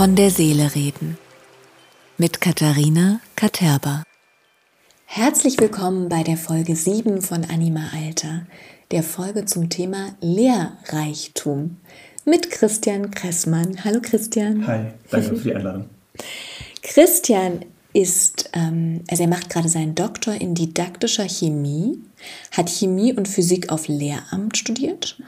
Von 0.00 0.16
der 0.16 0.30
Seele 0.30 0.74
reden. 0.74 1.18
Mit 2.16 2.40
Katharina 2.40 3.20
Katerba. 3.36 4.02
Herzlich 5.04 5.60
willkommen 5.60 6.08
bei 6.08 6.22
der 6.22 6.38
Folge 6.38 6.74
7 6.74 7.20
von 7.20 7.44
Anima 7.44 7.90
Alter, 7.92 8.46
der 8.92 9.02
Folge 9.02 9.44
zum 9.44 9.68
Thema 9.68 10.14
Lehrreichtum 10.22 11.76
mit 12.24 12.50
Christian 12.50 13.10
Kressmann. 13.10 13.84
Hallo 13.84 14.00
Christian. 14.00 14.66
Hi, 14.66 14.86
danke 15.10 15.36
für 15.36 15.48
die 15.48 15.54
Einladung. 15.54 15.84
Christian 16.80 17.66
ist, 17.92 18.48
ähm, 18.54 19.02
also 19.10 19.24
er 19.24 19.28
macht 19.28 19.50
gerade 19.50 19.68
seinen 19.68 19.94
Doktor 19.94 20.32
in 20.32 20.54
didaktischer 20.54 21.28
Chemie, 21.28 21.98
hat 22.52 22.70
Chemie 22.70 23.12
und 23.12 23.28
Physik 23.28 23.70
auf 23.70 23.86
Lehramt 23.86 24.56
studiert 24.56 25.18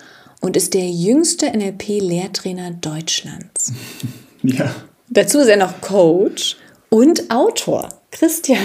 und 0.41 0.57
ist 0.57 0.73
der 0.73 0.89
jüngste 0.89 1.53
NLP-Lehrtrainer 1.55 2.71
Deutschlands. 2.71 3.75
Ja. 4.43 4.75
Dazu 5.11 5.39
ist 5.41 5.49
er 5.49 5.57
noch 5.57 5.81
Coach 5.81 6.57
und 6.89 7.31
Autor. 7.31 7.89
Christian. 8.11 8.59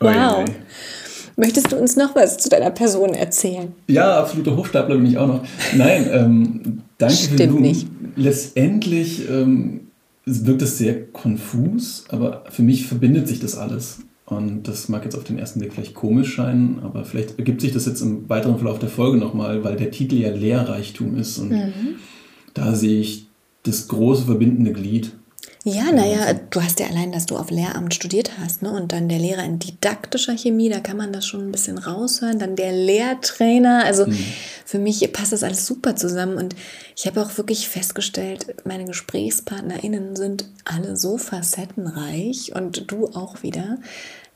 wow. 0.00 0.38
Oi, 0.38 0.42
oi. 0.42 0.44
Möchtest 1.38 1.70
du 1.70 1.76
uns 1.76 1.96
noch 1.96 2.14
was 2.16 2.38
zu 2.38 2.48
deiner 2.48 2.70
Person 2.70 3.10
erzählen? 3.10 3.72
Ja, 3.88 4.20
absoluter 4.20 4.56
Hochstapler 4.56 4.96
bin 4.96 5.06
ich 5.06 5.18
auch 5.18 5.26
noch. 5.26 5.44
Nein, 5.74 6.08
ähm, 6.10 6.82
danke 6.98 7.14
für 7.14 7.34
Stimmt 7.34 7.50
Blumen. 7.50 7.62
nicht. 7.62 7.86
Letztendlich 8.16 9.28
ähm, 9.28 9.88
wirkt 10.24 10.62
es 10.62 10.78
sehr 10.78 11.06
konfus, 11.08 12.04
aber 12.08 12.44
für 12.50 12.62
mich 12.62 12.86
verbindet 12.86 13.28
sich 13.28 13.38
das 13.40 13.56
alles. 13.56 13.98
Und 14.24 14.66
das 14.66 14.88
mag 14.88 15.04
jetzt 15.04 15.14
auf 15.14 15.24
den 15.24 15.38
ersten 15.38 15.60
Blick 15.60 15.72
vielleicht 15.74 15.94
komisch 15.94 16.32
scheinen, 16.34 16.80
aber 16.82 17.04
vielleicht 17.04 17.38
ergibt 17.38 17.60
sich 17.60 17.72
das 17.72 17.86
jetzt 17.86 18.00
im 18.00 18.28
weiteren 18.28 18.56
Verlauf 18.56 18.78
der 18.78 18.88
Folge 18.88 19.18
nochmal, 19.18 19.62
weil 19.62 19.76
der 19.76 19.90
Titel 19.90 20.16
ja 20.16 20.30
Lehrreichtum 20.30 21.16
ist. 21.18 21.38
Und 21.38 21.50
Mhm. 21.50 21.96
da 22.54 22.74
sehe 22.74 22.98
ich 23.00 23.25
das 23.66 23.88
große 23.88 24.24
verbindende 24.24 24.72
Glied. 24.72 25.12
Ja, 25.68 25.90
naja, 25.90 26.32
du 26.32 26.62
hast 26.62 26.78
ja 26.78 26.86
allein, 26.86 27.10
dass 27.10 27.26
du 27.26 27.36
auf 27.36 27.50
Lehramt 27.50 27.92
studiert 27.92 28.38
hast, 28.38 28.62
ne? 28.62 28.70
Und 28.70 28.92
dann 28.92 29.08
der 29.08 29.18
Lehrer 29.18 29.42
in 29.42 29.58
didaktischer 29.58 30.36
Chemie, 30.38 30.68
da 30.68 30.78
kann 30.78 30.96
man 30.96 31.12
das 31.12 31.26
schon 31.26 31.40
ein 31.40 31.50
bisschen 31.50 31.76
raushören. 31.78 32.38
Dann 32.38 32.54
der 32.54 32.70
Lehrtrainer. 32.70 33.84
Also 33.84 34.06
für 34.64 34.78
mich 34.78 35.12
passt 35.12 35.32
das 35.32 35.42
alles 35.42 35.66
super 35.66 35.96
zusammen. 35.96 36.36
Und 36.36 36.54
ich 36.96 37.08
habe 37.08 37.20
auch 37.20 37.36
wirklich 37.36 37.68
festgestellt, 37.68 38.46
meine 38.64 38.84
GesprächspartnerInnen 38.84 40.14
sind 40.14 40.44
alle 40.64 40.96
so 40.96 41.18
facettenreich 41.18 42.54
und 42.54 42.88
du 42.92 43.08
auch 43.08 43.42
wieder. 43.42 43.78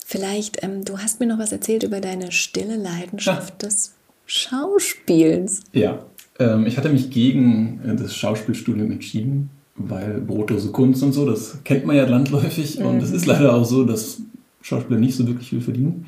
Vielleicht, 0.05 0.65
ähm, 0.65 0.85
du 0.85 0.99
hast 0.99 1.21
mir 1.21 1.27
noch 1.27 1.39
was 1.39 1.53
erzählt 1.53 1.85
über 1.85 2.01
deine 2.01 2.33
stille 2.33 2.75
Leidenschaft 2.75 3.63
des 3.63 3.93
Schauspiels. 4.27 5.61
Ja, 5.73 6.05
ähm, 6.41 6.67
ich 6.67 6.77
hatte 6.77 6.89
mich 6.89 7.11
gegen 7.11 7.81
äh, 7.85 7.95
das 7.95 8.17
Schauspielstudium 8.17 8.91
entschieden, 8.91 9.51
weil 9.77 10.21
brotlose 10.21 10.73
Kunst 10.73 11.03
und 11.03 11.13
so, 11.13 11.25
das 11.25 11.59
kennt 11.65 11.87
man 11.87 11.97
ja 11.97 12.07
landläufig. 12.07 12.79
Und 12.79 13.03
es 13.03 13.13
ist 13.13 13.27
leider 13.27 13.55
auch 13.55 13.65
so, 13.65 13.85
dass 13.85 14.23
Schauspieler 14.63 14.99
nicht 14.99 15.15
so 15.15 15.27
wirklich 15.27 15.51
viel 15.51 15.61
verdienen, 15.61 16.07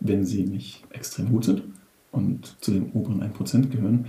wenn 0.00 0.24
sie 0.24 0.42
nicht 0.42 0.82
extrem 0.90 1.30
gut 1.30 1.44
sind 1.44 1.62
und 2.12 2.54
zu 2.60 2.70
den 2.70 2.92
oberen 2.92 3.22
1% 3.22 3.68
gehören. 3.68 4.06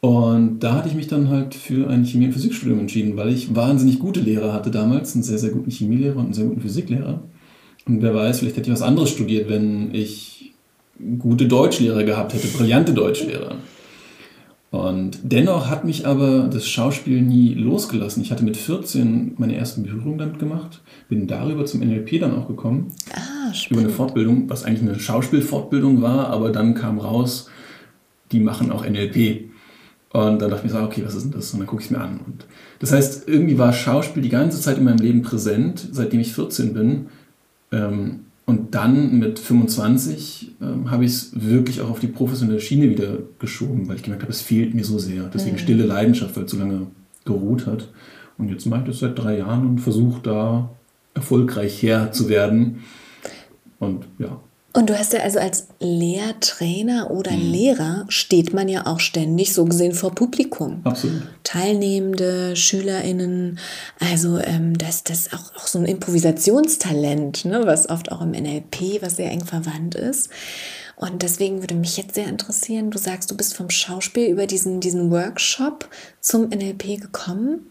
Und 0.00 0.60
da 0.60 0.74
hatte 0.74 0.88
ich 0.88 0.94
mich 0.94 1.08
dann 1.08 1.28
halt 1.28 1.54
für 1.54 1.90
ein 1.90 2.06
Chemie- 2.06 2.26
und 2.26 2.32
Physikstudium 2.32 2.78
entschieden, 2.78 3.16
weil 3.16 3.28
ich 3.28 3.54
wahnsinnig 3.54 3.98
gute 3.98 4.20
Lehrer 4.20 4.54
hatte 4.54 4.70
damals, 4.70 5.14
einen 5.14 5.22
sehr, 5.22 5.38
sehr 5.38 5.50
guten 5.50 5.70
Chemielehrer 5.70 6.16
und 6.16 6.26
einen 6.26 6.34
sehr 6.34 6.46
guten 6.46 6.62
Physiklehrer. 6.62 7.22
Und 7.86 8.00
wer 8.00 8.14
weiß, 8.14 8.38
vielleicht 8.38 8.56
hätte 8.56 8.70
ich 8.70 8.74
was 8.74 8.82
anderes 8.82 9.10
studiert, 9.10 9.50
wenn 9.50 9.94
ich 9.94 10.54
gute 11.18 11.46
Deutschlehrer 11.46 12.04
gehabt 12.04 12.32
hätte, 12.32 12.48
brillante 12.48 12.94
Deutschlehrer. 12.94 13.56
Und 14.70 15.18
dennoch 15.24 15.68
hat 15.68 15.84
mich 15.84 16.06
aber 16.06 16.48
das 16.52 16.68
Schauspiel 16.68 17.22
nie 17.22 17.54
losgelassen. 17.54 18.22
Ich 18.22 18.30
hatte 18.30 18.44
mit 18.44 18.56
14 18.56 19.34
meine 19.36 19.56
ersten 19.56 19.82
Berührungen 19.82 20.18
damit 20.18 20.38
gemacht, 20.38 20.80
bin 21.08 21.26
darüber 21.26 21.66
zum 21.66 21.80
NLP 21.80 22.20
dann 22.20 22.36
auch 22.36 22.46
gekommen, 22.46 22.92
Ah, 23.12 23.52
über 23.68 23.80
eine 23.80 23.88
Fortbildung, 23.88 24.48
was 24.48 24.64
eigentlich 24.64 24.88
eine 24.88 25.00
Schauspielfortbildung 25.00 26.02
war, 26.02 26.28
aber 26.28 26.50
dann 26.52 26.74
kam 26.74 27.00
raus, 27.00 27.50
die 28.30 28.38
machen 28.38 28.70
auch 28.70 28.86
NLP. 28.88 29.50
Und 30.12 30.40
dann 30.40 30.50
dachte 30.50 30.66
ich 30.66 30.72
mir 30.72 30.78
so, 30.78 30.84
okay, 30.84 31.02
was 31.04 31.14
ist 31.16 31.24
denn 31.24 31.32
das? 31.32 31.52
Und 31.52 31.60
dann 31.60 31.66
gucke 31.66 31.82
ich 31.82 31.86
es 31.86 31.90
mir 31.92 32.00
an. 32.00 32.20
Und 32.24 32.46
das 32.78 32.92
heißt, 32.92 33.28
irgendwie 33.28 33.58
war 33.58 33.72
Schauspiel 33.72 34.22
die 34.22 34.28
ganze 34.28 34.60
Zeit 34.60 34.78
in 34.78 34.84
meinem 34.84 34.98
Leben 34.98 35.22
präsent, 35.22 35.88
seitdem 35.90 36.20
ich 36.20 36.32
14 36.32 36.74
bin. 36.74 37.06
Ähm, 37.72 38.20
und 38.50 38.74
dann 38.74 39.20
mit 39.20 39.38
25 39.38 40.56
ähm, 40.60 40.90
habe 40.90 41.04
ich 41.04 41.12
es 41.12 41.30
wirklich 41.34 41.80
auch 41.80 41.88
auf 41.88 42.00
die 42.00 42.08
professionelle 42.08 42.60
Schiene 42.60 42.90
wieder 42.90 43.18
geschoben, 43.38 43.86
weil 43.86 43.94
ich 43.94 44.02
gemerkt 44.02 44.24
habe, 44.24 44.32
es 44.32 44.40
fehlt 44.40 44.74
mir 44.74 44.84
so 44.84 44.98
sehr. 44.98 45.30
Deswegen 45.32 45.56
stille 45.56 45.86
Leidenschaft, 45.86 46.36
weil 46.36 46.46
es 46.46 46.50
so 46.50 46.58
lange 46.58 46.88
geruht 47.24 47.66
hat. 47.66 47.88
Und 48.38 48.48
jetzt 48.48 48.66
mache 48.66 48.80
ich 48.80 48.86
das 48.88 48.98
seit 48.98 49.16
drei 49.16 49.38
Jahren 49.38 49.68
und 49.68 49.78
versuche 49.78 50.20
da 50.20 50.68
erfolgreich 51.14 51.80
her 51.80 52.10
zu 52.10 52.28
werden. 52.28 52.80
Und 53.78 54.06
ja, 54.18 54.40
Und 54.72 54.88
du 54.88 54.96
hast 54.96 55.12
ja 55.12 55.20
also 55.20 55.40
als 55.40 55.66
Lehrtrainer 55.80 57.10
oder 57.10 57.32
Mhm. 57.32 57.52
Lehrer 57.52 58.04
steht 58.08 58.52
man 58.52 58.68
ja 58.68 58.86
auch 58.86 59.00
ständig 59.00 59.52
so 59.52 59.64
gesehen 59.64 59.94
vor 59.94 60.14
Publikum. 60.14 60.80
absolut. 60.84 61.22
Teilnehmende, 61.42 62.54
SchülerInnen, 62.54 63.58
also 63.98 64.38
ähm, 64.38 64.78
das, 64.78 65.02
das 65.02 65.26
ist 65.26 65.34
auch, 65.34 65.56
auch 65.56 65.66
so 65.66 65.80
ein 65.80 65.86
Improvisationstalent, 65.86 67.44
ne, 67.44 67.62
was 67.64 67.88
oft 67.88 68.12
auch 68.12 68.20
im 68.20 68.30
NLP, 68.30 69.02
was 69.02 69.16
sehr 69.16 69.30
eng 69.30 69.44
verwandt 69.44 69.96
ist. 69.96 70.30
Und 70.96 71.22
deswegen 71.22 71.62
würde 71.62 71.74
mich 71.74 71.96
jetzt 71.96 72.14
sehr 72.14 72.28
interessieren, 72.28 72.90
du 72.90 72.98
sagst, 72.98 73.30
du 73.30 73.36
bist 73.36 73.54
vom 73.56 73.70
Schauspiel 73.70 74.28
über 74.28 74.46
diesen, 74.46 74.80
diesen 74.80 75.10
Workshop 75.10 75.88
zum 76.20 76.50
NLP 76.50 77.00
gekommen. 77.00 77.70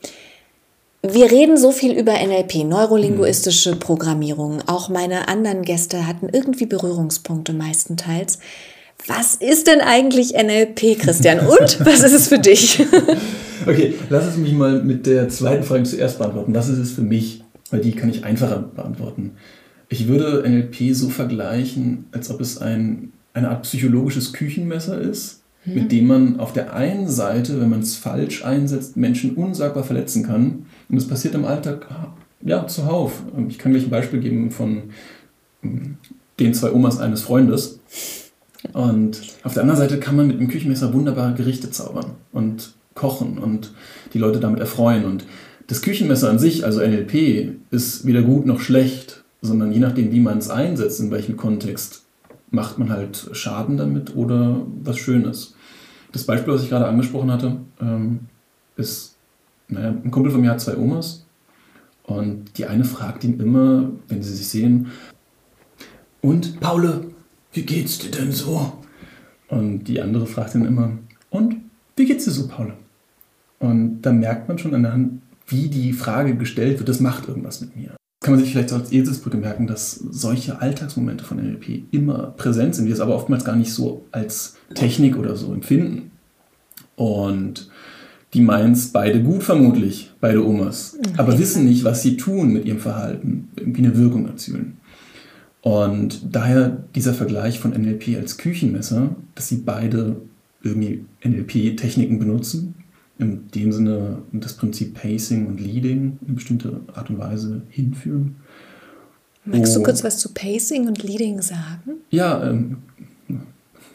Wir 1.02 1.32
reden 1.32 1.56
so 1.56 1.72
viel 1.72 1.98
über 1.98 2.12
NLP, 2.12 2.66
neurolinguistische 2.66 3.78
Programmierung. 3.78 4.62
Auch 4.68 4.90
meine 4.90 5.30
anderen 5.30 5.62
Gäste 5.62 6.06
hatten 6.06 6.28
irgendwie 6.28 6.66
Berührungspunkte 6.66 7.54
meistenteils. 7.54 8.40
Was 9.08 9.36
ist 9.36 9.68
denn 9.68 9.80
eigentlich 9.80 10.34
NLP, 10.34 11.00
Christian? 11.00 11.40
Und 11.48 11.80
was 11.86 12.04
ist 12.04 12.14
es 12.14 12.28
für 12.28 12.40
dich? 12.40 12.86
Okay, 13.66 13.94
lass 14.10 14.26
es 14.26 14.38
mich 14.38 14.54
mal 14.54 14.82
mit 14.82 15.06
der 15.06 15.28
zweiten 15.28 15.64
Frage 15.64 15.84
zuerst 15.84 16.18
beantworten. 16.18 16.56
Was 16.56 16.70
ist 16.70 16.78
es 16.78 16.94
für 16.94 17.02
mich? 17.02 17.44
Weil 17.70 17.82
die 17.82 17.92
kann 17.92 18.10
ich 18.10 18.24
einfacher 18.24 18.58
beantworten. 18.58 19.34
Ich 19.90 20.08
würde 20.08 20.50
NLP 20.50 20.96
so 20.96 21.10
vergleichen, 21.10 22.06
als 22.14 22.32
ob 22.32 22.40
es 22.40 22.58
ein, 22.58 23.12
eine 23.34 23.50
Art 23.50 23.64
psychologisches 23.64 24.32
Küchenmesser 24.32 25.00
ist, 25.00 25.39
mit 25.76 25.92
dem 25.92 26.08
man 26.08 26.40
auf 26.40 26.54
der 26.54 26.74
einen 26.74 27.08
Seite, 27.08 27.60
wenn 27.60 27.70
man 27.70 27.80
es 27.80 27.96
falsch 27.96 28.44
einsetzt, 28.44 28.98
Menschen 28.98 29.36
unsagbar 29.36 29.84
verletzen 29.84 30.24
kann. 30.24 30.66
Und 30.90 30.96
das 30.96 31.08
passiert 31.08 31.36
im 31.36 31.46
Alltag 31.46 31.88
ja 32.42 32.68
zuhauf. 32.68 33.24
Ich 33.48 33.58
kann 33.58 33.72
gleich 33.72 33.86
ein 33.86 33.90
Beispiel 33.90 34.20
geben 34.20 34.52
von 34.52 34.84
ähm, 35.64 35.98
den 36.40 36.54
zwei 36.54 36.72
Omas 36.72 37.00
eines 37.00 37.22
Freundes. 37.22 37.80
Und 38.74 39.22
auf 39.44 39.54
der 39.54 39.64
anderen 39.64 39.80
Seite 39.80 40.00
kann 40.00 40.16
man 40.16 40.28
mit 40.28 40.40
dem 40.40 40.48
Küchenmesser 40.48 40.94
wunderbare 40.94 41.34
Gerichte 41.34 41.72
zaubern 41.72 42.12
und 42.32 42.74
kochen 42.94 43.38
und 43.38 43.74
die 44.14 44.20
Leute 44.20 44.40
damit 44.40 44.60
erfreuen. 44.60 45.06
Und 45.06 45.26
das 45.68 45.82
Küchenmesser 45.82 46.30
an 46.30 46.40
sich, 46.40 46.66
also 46.66 46.80
NLP, 46.80 47.56
ist 47.72 48.06
weder 48.06 48.22
gut 48.22 48.46
noch 48.46 48.60
schlecht, 48.60 49.24
sondern 49.42 49.72
je 49.72 49.80
nachdem, 49.80 50.12
wie 50.12 50.20
man 50.20 50.40
es 50.40 50.50
einsetzt, 50.50 51.00
in 51.00 51.12
welchem 51.12 51.38
Kontext, 51.38 52.04
macht 52.52 52.80
man 52.80 52.90
halt 52.90 53.30
Schaden 53.34 53.78
damit 53.78 54.16
oder 54.16 54.62
was 54.84 54.98
Schönes. 54.98 55.54
Das 56.12 56.24
Beispiel, 56.24 56.54
was 56.54 56.64
ich 56.64 56.70
gerade 56.70 56.88
angesprochen 56.88 57.32
hatte, 57.32 57.58
ähm, 57.82 58.22
ist, 58.76 59.16
naja, 59.68 59.90
ein 59.90 60.12
Kumpel 60.12 60.32
von 60.32 60.42
mir 60.42 60.52
hat 60.52 60.62
zwei 60.62 60.78
Omas 60.78 61.26
und 62.04 62.58
die 62.58 62.66
eine 62.66 62.86
fragt 62.86 63.24
ihn 63.24 63.40
immer, 63.40 63.90
wenn 64.08 64.24
sie 64.24 64.34
sich 64.34 64.48
sehen, 64.48 64.88
und 66.22 66.60
Paule, 66.60 67.06
wie 67.54 67.62
geht's 67.62 68.00
dir 68.00 68.12
denn 68.12 68.32
so? 68.32 68.74
Und 69.48 69.86
die 69.86 70.02
andere 70.02 70.26
fragt 70.28 70.56
ihn 70.56 70.66
immer, 70.66 70.98
und 71.30 71.56
wie 71.96 72.06
geht's 72.06 72.26
dir 72.26 72.32
so, 72.32 72.48
Paule? 72.48 72.74
Und 73.60 74.02
da 74.02 74.12
merkt 74.12 74.48
man 74.48 74.58
schon 74.58 74.74
an 74.74 74.84
der 74.84 74.94
Hand, 74.94 75.22
wie 75.48 75.70
die 75.70 75.94
Frage 75.94 76.36
gestellt 76.36 76.80
wird, 76.80 76.90
das 76.90 77.00
macht 77.00 77.28
irgendwas 77.28 77.62
mit 77.62 77.76
mir. 77.76 77.99
Kann 78.22 78.34
man 78.34 78.44
sich 78.44 78.52
vielleicht 78.52 78.70
so 78.70 78.76
als 78.76 78.92
Eselsbrücke 78.92 79.38
merken, 79.38 79.66
dass 79.66 79.94
solche 79.94 80.62
Alltagsmomente 80.62 81.24
von 81.24 81.38
NLP 81.38 81.84
immer 81.92 82.34
präsent 82.36 82.76
sind, 82.76 82.86
wir 82.86 82.94
es 82.94 83.00
aber 83.00 83.16
oftmals 83.16 83.46
gar 83.46 83.56
nicht 83.56 83.74
so 83.74 84.06
als 84.12 84.58
Technik 84.76 85.18
oder 85.18 85.36
so 85.38 85.54
empfinden. 85.54 86.12
Und 86.98 87.70
die 88.34 88.42
meinen 88.42 88.74
es 88.74 88.92
beide 88.92 89.24
gut 89.24 89.44
vermutlich, 89.44 90.12
beide 90.20 90.46
Omas, 90.46 90.98
aber 91.18 91.40
wissen 91.40 91.66
nicht, 91.66 91.84
was 91.84 92.02
sie 92.02 92.18
tun 92.18 92.52
mit 92.52 92.66
ihrem 92.66 92.80
Verhalten, 92.80 93.50
irgendwie 93.56 93.86
eine 93.86 93.98
Wirkung 93.98 94.28
erzielen. 94.28 94.78
Und 95.62 96.36
daher 96.36 96.84
dieser 96.96 97.14
Vergleich 97.14 97.60
von 97.60 97.72
NLP 97.72 98.18
als 98.18 98.38
Küchenmesser, 98.38 99.16
dass 99.36 99.48
sie 99.48 99.58
beide 99.58 100.18
irgendwie 100.62 101.06
NLP-Techniken 101.24 102.20
benutzen, 102.20 102.76
in 103.20 103.52
dem 103.52 103.72
Sinne 103.72 104.24
das 104.32 104.54
Prinzip 104.54 104.96
Pacing 104.96 105.48
und 105.48 105.60
Leading 105.60 106.18
in 106.26 106.36
bestimmte 106.36 106.80
Art 106.94 107.10
und 107.10 107.20
Weise 107.20 107.62
hinführen. 107.70 108.38
Magst 109.46 109.76
du 109.76 109.84
kurz 109.84 110.04
was 110.04 110.18
zu 110.18 110.34
Pacing 110.34 110.88
und 110.88 111.04
Leading 111.04 111.42
sagen? 111.42 112.02
Ja, 112.10 112.44
ähm, 112.50 112.78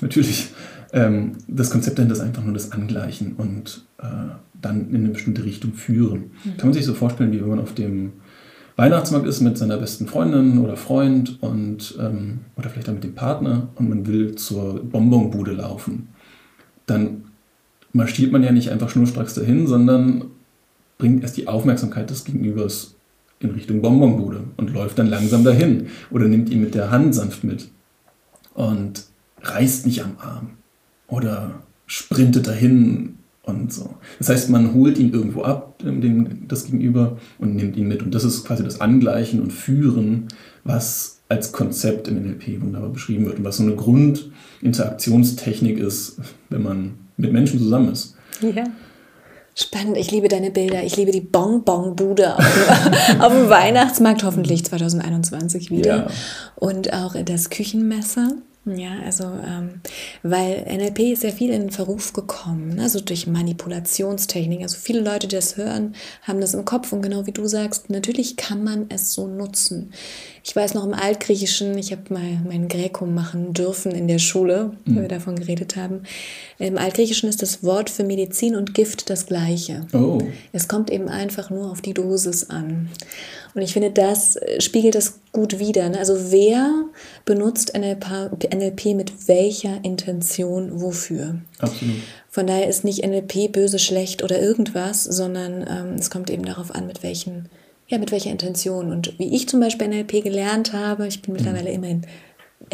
natürlich. 0.00 0.49
Ähm, 0.93 1.32
das 1.49 1.71
Konzept 1.71 1.99
dahinter 1.99 2.15
ist 2.15 2.21
einfach 2.21 2.44
nur 2.44 2.55
das 2.55 2.73
Angleichen 2.73 3.32
und 3.37 3.85
äh, 3.99 4.06
dann 4.61 4.91
in 4.91 4.97
eine 4.97 5.09
bestimmte 5.09 5.44
Richtung 5.44 5.73
führen. 5.73 6.31
Mhm. 6.44 6.56
Kann 6.56 6.69
man 6.69 6.75
sich 6.75 6.85
so 6.85 6.94
vorstellen, 6.94 7.32
wie 7.32 7.41
wenn 7.41 7.49
man 7.49 7.61
auf 7.61 7.75
dem 7.75 8.12
Weihnachtsmarkt 8.76 9.26
ist 9.26 9.41
mit 9.41 9.56
seiner 9.56 9.79
besten 9.79 10.06
Freundin 10.06 10.59
oder 10.59 10.76
Freund 10.76 11.38
und 11.43 11.97
ähm, 12.00 12.41
oder 12.56 12.69
vielleicht 12.69 12.88
auch 12.88 12.94
mit 12.94 13.05
dem 13.05 13.15
Partner 13.15 13.69
und 13.76 13.88
man 13.88 14.06
will 14.06 14.35
zur 14.35 14.82
Bonbonbude 14.82 15.53
laufen. 15.53 16.09
Dann 16.87 17.25
marschiert 17.94 18.32
man 18.32 18.43
ja 18.43 18.52
nicht 18.52 18.70
einfach 18.70 18.91
schnurstracks 18.91 19.32
dahin, 19.35 19.67
sondern 19.67 20.26
bringt 20.99 21.23
erst 21.23 21.38
die 21.38 21.49
Aufmerksamkeit 21.49 22.11
des 22.11 22.25
Gegenübers 22.25 22.96
in 23.41 23.50
Richtung 23.50 23.81
Bonbonbude 23.81 24.43
und 24.56 24.73
läuft 24.73 24.99
dann 24.99 25.06
langsam 25.06 25.44
dahin 25.44 25.87
oder 26.11 26.26
nimmt 26.26 26.50
ihn 26.50 26.61
mit 26.61 26.75
der 26.75 26.91
Hand 26.91 27.14
sanft 27.14 27.44
mit 27.44 27.69
und 28.55 29.05
reißt 29.43 29.87
nicht 29.87 30.02
am 30.02 30.17
Arm 30.19 30.50
oder 31.08 31.62
sprintet 31.87 32.46
dahin 32.46 33.17
und 33.43 33.73
so. 33.73 33.94
Das 34.19 34.29
heißt, 34.31 34.50
man 34.50 34.75
holt 34.75 34.99
ihn 34.99 35.12
irgendwo 35.12 35.43
ab, 35.43 35.79
den, 35.79 36.49
das 36.49 36.64
Gegenüber, 36.64 37.19
und 37.38 37.55
nimmt 37.55 37.76
ihn 37.76 37.87
mit. 37.87 38.02
Und 38.02 38.14
das 38.14 38.25
ist 38.25 38.47
quasi 38.47 38.64
das 38.64 38.81
Angleichen 38.81 39.43
und 39.43 39.52
Führen, 39.52 40.29
was 40.64 41.20
als 41.29 41.52
Konzept 41.52 42.08
im 42.08 42.23
NLP 42.23 42.62
wunderbar 42.62 42.88
beschrieben 42.88 43.26
wird 43.26 43.37
und 43.38 43.44
was 43.44 43.58
so 43.58 43.62
eine 43.62 43.76
Grundinteraktionstechnik 43.76 45.79
ist, 45.79 46.19
wenn 46.49 46.62
man 46.62 47.04
mit 47.16 47.32
Menschen 47.32 47.58
zusammen 47.58 47.93
ist. 47.93 48.14
Ja. 48.40 48.64
Spannend, 49.56 49.96
ich 49.96 50.11
liebe 50.11 50.26
deine 50.26 50.50
Bilder. 50.50 50.82
Ich 50.82 50.96
liebe 50.96 51.12
die 51.12 51.20
Bonbon-Bude 51.20 52.37
auf, 52.37 52.44
auf, 53.20 53.32
dem 53.32 53.49
Weihnachtsmarkt, 53.49 54.25
hoffentlich 54.25 54.64
2021 54.64 55.70
wieder. 55.70 55.96
Ja. 55.96 56.06
Und 56.56 56.93
auch 56.93 57.14
das 57.25 57.50
Küchenmesser. 57.50 58.32
Ja, 58.66 58.99
also 59.05 59.25
ähm, 59.25 59.81
weil 60.22 60.64
NLP 60.64 61.12
ist 61.12 61.22
ja 61.22 61.31
viel 61.31 61.50
in 61.50 61.70
Verruf 61.70 62.14
gekommen, 62.14 62.81
also 62.81 62.99
durch 62.99 63.26
Manipulationstechnik. 63.26 64.62
Also 64.62 64.78
viele 64.81 65.00
Leute, 65.00 65.28
die 65.28 65.37
das 65.37 65.58
hören, 65.58 65.94
haben 66.22 66.40
das 66.40 66.55
im 66.55 66.64
Kopf 66.64 66.90
und 66.93 67.02
genau 67.02 67.26
wie 67.26 67.32
du 67.32 67.46
sagst, 67.46 67.90
natürlich 67.90 68.37
kann 68.37 68.64
man 68.64 68.87
es 68.88 69.12
so 69.12 69.26
nutzen. 69.26 69.93
Ich 70.43 70.56
weiß 70.56 70.72
noch 70.75 70.84
im 70.84 70.94
Altgriechischen, 70.94 71.76
ich 71.76 71.93
habe 71.93 72.02
mal 72.12 72.40
mein 72.46 72.69
Gräkum 72.69 73.14
machen 73.14 73.52
dürfen 73.52 73.93
in 73.93 74.08
der 74.08 74.19
Schule, 74.19 74.72
mhm. 74.84 74.96
wo 74.96 75.00
wir 75.02 75.08
davon 75.08 75.37
geredet 75.37 75.76
haben. 75.76 76.02
Im 76.58 76.78
Altgriechischen 76.78 77.28
ist 77.28 77.43
das 77.43 77.62
Wort 77.64 77.90
für 77.90 78.05
Medizin 78.05 78.56
und 78.56 78.72
Gift 78.72 79.11
das 79.11 79.26
gleiche. 79.26 79.87
Oh. 79.93 80.19
Es 80.52 80.69
kommt 80.69 80.90
eben 80.90 81.08
einfach 81.08 81.50
nur 81.50 81.70
auf 81.70 81.82
die 81.82 81.94
Dosis 81.94 82.49
an. 82.49 82.88
Und 83.55 83.62
ich 83.62 83.73
finde, 83.73 83.91
das 83.91 84.37
äh, 84.37 84.61
spiegelt 84.61 84.95
das 84.95 85.21
gut 85.33 85.59
wider. 85.59 85.89
Ne? 85.89 85.99
Also 85.99 86.33
wer 86.33 86.73
benutzt 87.25 87.77
NLP, 87.77 88.53
NLP 88.53 88.87
mit 88.95 89.29
welcher 89.29 89.85
Intention 89.85 90.81
wofür? 90.81 91.37
Absolut. 91.59 91.97
Von 92.31 92.47
daher 92.47 92.69
ist 92.69 92.85
nicht 92.85 93.06
NLP 93.06 93.53
böse, 93.53 93.79
schlecht 93.79 94.25
oder 94.25 94.41
irgendwas, 94.41 95.05
sondern 95.05 95.65
ähm, 95.69 95.95
es 95.99 96.11
kommt 96.11 96.31
eben 96.31 96.45
darauf 96.45 96.75
an, 96.75 96.87
mit 96.87 97.03
welchen, 97.03 97.49
ja, 97.87 97.99
mit 97.99 98.11
welcher 98.11 98.31
Intention. 98.31 98.91
Und 98.91 99.19
wie 99.19 99.35
ich 99.35 99.49
zum 99.49 99.61
Beispiel 99.61 99.89
NLP 99.89 100.25
gelernt 100.25 100.73
habe, 100.73 101.07
ich 101.07 101.23
bin 101.23 101.33
mhm. 101.33 101.39
mittlerweile 101.39 101.71
immerhin 101.71 102.03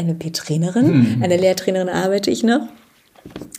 NLP-Trainerin, 0.00 1.16
mhm. 1.16 1.22
eine 1.22 1.36
Lehrtrainerin 1.36 1.88
arbeite 1.88 2.30
ich 2.30 2.42
noch 2.42 2.68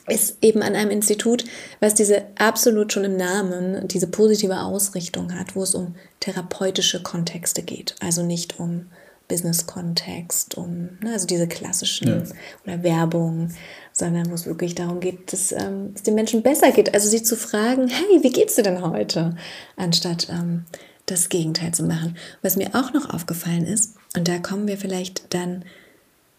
ist 0.07 0.37
eben 0.41 0.61
an 0.61 0.75
einem 0.75 0.91
Institut, 0.91 1.45
was 1.79 1.93
diese 1.93 2.23
absolut 2.37 2.91
schon 2.91 3.03
im 3.03 3.17
Namen, 3.17 3.87
diese 3.87 4.07
positive 4.07 4.59
Ausrichtung 4.59 5.33
hat, 5.37 5.55
wo 5.55 5.63
es 5.63 5.75
um 5.75 5.95
therapeutische 6.19 7.01
Kontexte 7.01 7.63
geht. 7.63 7.95
Also 7.99 8.23
nicht 8.23 8.59
um 8.59 8.87
Business-Kontext, 9.27 10.57
um 10.57 10.97
ne, 11.01 11.13
also 11.13 11.25
diese 11.25 11.47
klassischen 11.47 12.07
ja. 12.07 12.23
oder 12.65 12.83
Werbung, 12.83 13.49
sondern 13.93 14.29
wo 14.29 14.33
es 14.33 14.45
wirklich 14.45 14.75
darum 14.75 14.99
geht, 14.99 15.31
dass 15.31 15.53
ähm, 15.53 15.93
es 15.95 16.03
den 16.03 16.15
Menschen 16.15 16.43
besser 16.43 16.71
geht. 16.71 16.93
Also 16.93 17.07
sie 17.07 17.23
zu 17.23 17.37
fragen, 17.37 17.87
hey, 17.87 18.23
wie 18.23 18.31
geht's 18.31 18.55
dir 18.55 18.63
denn 18.63 18.81
heute? 18.81 19.37
Anstatt 19.77 20.27
ähm, 20.29 20.65
das 21.05 21.29
Gegenteil 21.29 21.73
zu 21.73 21.83
machen. 21.83 22.17
Was 22.41 22.57
mir 22.57 22.69
auch 22.73 22.93
noch 22.93 23.13
aufgefallen 23.13 23.65
ist, 23.65 23.95
und 24.15 24.27
da 24.27 24.39
kommen 24.39 24.67
wir 24.67 24.77
vielleicht 24.77 25.33
dann 25.33 25.63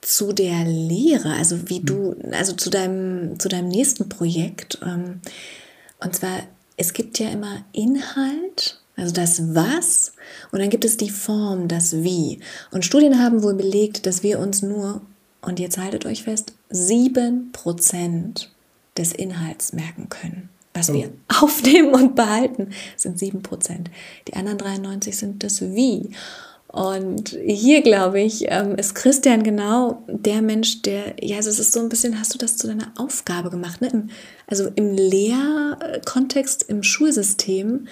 zu 0.03 0.33
der 0.33 0.65
Lehre, 0.65 1.33
also 1.35 1.69
wie 1.71 1.81
du, 1.81 2.17
also 2.33 2.53
zu 2.53 2.69
deinem, 2.69 3.39
zu 3.39 3.49
deinem 3.49 3.69
nächsten 3.69 4.09
Projekt. 4.09 4.79
Ähm, 4.85 5.21
und 6.01 6.15
zwar, 6.15 6.41
es 6.77 6.93
gibt 6.93 7.19
ja 7.19 7.31
immer 7.31 7.65
Inhalt, 7.73 8.81
also 8.97 9.15
das 9.15 9.55
Was, 9.55 10.13
und 10.51 10.61
dann 10.61 10.71
gibt 10.71 10.85
es 10.85 10.97
die 10.97 11.11
Form, 11.11 11.69
das 11.69 12.03
Wie. 12.03 12.41
Und 12.73 12.85
Studien 12.85 13.21
haben 13.21 13.43
wohl 13.43 13.55
belegt, 13.55 14.05
dass 14.07 14.23
wir 14.23 14.39
uns 14.39 14.61
nur, 14.61 15.01
und 15.41 15.61
jetzt 15.61 15.79
haltet 15.79 16.05
euch 16.05 16.25
fest, 16.25 16.53
sieben 16.69 17.53
Prozent 17.53 18.51
des 18.97 19.13
Inhalts 19.13 19.73
merken 19.73 20.09
können. 20.09 20.49
Was 20.75 20.91
oh. 20.91 20.95
wir 20.95 21.13
aufnehmen 21.41 21.95
und 21.95 22.17
behalten, 22.17 22.71
sind 22.97 23.19
sieben 23.19 23.43
Prozent. 23.43 23.89
Die 24.29 24.35
anderen 24.35 24.59
93 24.59 25.17
sind 25.17 25.45
das 25.45 25.61
Wie. 25.61 26.11
Und 26.73 27.37
hier, 27.45 27.83
glaube 27.83 28.21
ich, 28.21 28.47
ähm, 28.49 28.77
ist 28.77 28.95
Christian 28.95 29.43
genau 29.43 30.05
der 30.09 30.41
Mensch, 30.41 30.81
der, 30.81 31.17
ja, 31.21 31.37
also 31.37 31.51
es 31.51 31.59
ist 31.59 31.75
so 31.75 31.81
ein 31.81 31.91
bisschen, 31.91 32.19
hast 32.19 32.33
du 32.33 32.39
das 32.39 32.57
zu 32.57 32.67
deiner 32.67 32.93
Aufgabe 32.97 33.51
gemacht, 33.51 33.83
ne? 33.83 33.91
Im, 33.93 34.09
also 34.47 34.71
im 34.75 34.95
Lehrkontext, 34.95 36.63
im 36.71 36.83
Schulsystem, 36.83 37.89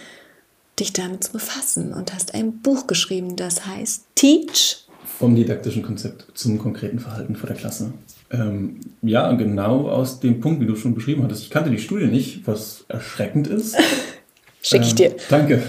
dich 0.79 0.95
damit 0.95 1.25
zu 1.25 1.33
befassen 1.33 1.93
und 1.93 2.15
hast 2.15 2.33
ein 2.33 2.63
Buch 2.63 2.87
geschrieben, 2.87 3.37
das 3.37 3.67
heißt 3.67 4.07
Teach. 4.15 4.87
Vom 5.05 5.35
didaktischen 5.35 5.83
Konzept 5.83 6.27
zum 6.33 6.59
konkreten 6.59 7.01
Verhalten 7.01 7.37
vor 7.37 7.49
der 7.49 7.59
Klasse. 7.59 7.93
Ähm, 8.31 8.81
ja, 9.03 9.31
genau 9.33 9.91
aus 9.91 10.21
dem 10.21 10.41
Punkt, 10.41 10.63
wie 10.63 10.67
du 10.67 10.75
schon 10.75 10.95
beschrieben 10.95 11.23
hattest. 11.23 11.43
Ich 11.43 11.51
kannte 11.51 11.69
die 11.69 11.79
Studie 11.79 12.07
nicht, 12.07 12.47
was 12.47 12.87
erschreckend 12.89 13.47
ist. 13.47 13.77
Schicke 14.63 14.85
ich 14.85 14.95
dir. 14.95 15.11
Ähm, 15.11 15.17
danke. 15.29 15.63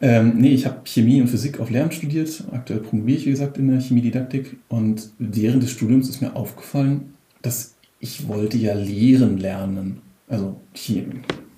Ähm, 0.00 0.34
nee, 0.36 0.50
ich 0.50 0.66
habe 0.66 0.80
Chemie 0.84 1.20
und 1.20 1.28
Physik 1.28 1.60
auf 1.60 1.70
Lehramt 1.70 1.94
studiert. 1.94 2.44
Aktuell 2.52 2.80
promoviere 2.80 3.18
ich, 3.18 3.26
wie 3.26 3.30
gesagt, 3.30 3.58
in 3.58 3.68
der 3.68 3.80
Chemiedidaktik. 3.80 4.56
Und 4.68 5.10
während 5.18 5.62
des 5.62 5.70
Studiums 5.70 6.08
ist 6.08 6.20
mir 6.20 6.36
aufgefallen, 6.36 7.14
dass 7.42 7.74
ich 8.00 8.28
wollte 8.28 8.58
ja 8.58 8.74
lehren 8.74 9.38
lernen. 9.38 10.02
Also 10.28 10.60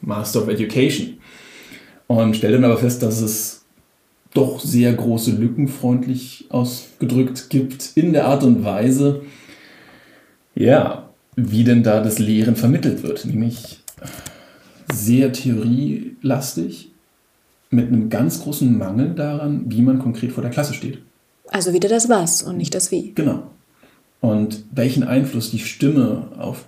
Master 0.01 0.43
of 0.43 0.49
Education. 0.49 1.19
Und 2.07 2.37
stellte 2.37 2.61
dann 2.61 2.71
aber 2.71 2.79
fest, 2.79 3.03
dass 3.03 3.21
es 3.21 3.65
doch 4.33 4.61
sehr 4.61 4.93
große 4.93 5.33
Lücken, 5.33 5.67
freundlich 5.67 6.47
ausgedrückt, 6.51 7.49
gibt 7.49 7.93
in 7.95 8.13
der 8.13 8.27
Art 8.27 8.45
und 8.45 8.65
Weise, 8.65 9.23
ja, 10.55 11.11
wie 11.37 11.65
denn 11.65 11.83
da 11.83 12.03
das 12.03 12.19
Lehren 12.19 12.55
vermittelt 12.55 13.03
wird. 13.03 13.25
Nämlich 13.25 13.81
sehr 14.93 15.33
theorielastig 15.33 16.93
mit 17.77 17.89
einem 17.89 18.11
ganz 18.11 18.43
großen 18.43 18.77
Mangel 18.77 19.15
daran, 19.15 19.65
wie 19.67 19.83
man 19.83 19.99
konkret 19.99 20.33
vor 20.33 20.43
der 20.43 20.51
Klasse 20.51 20.75
steht. 20.75 20.99
Also 21.49 21.73
wieder 21.73 21.89
das 21.89 22.09
Was 22.09 22.43
und 22.43 22.57
nicht 22.57 22.75
das 22.75 22.91
Wie. 22.91 23.13
Genau. 23.15 23.51
Und 24.21 24.65
welchen 24.73 25.05
Einfluss 25.05 25.51
die 25.51 25.61
Stimme 25.61 26.29
auf 26.39 26.67